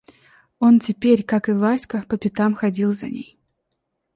[0.57, 3.37] Он теперь, как и Васька, по пятам ходил за ней.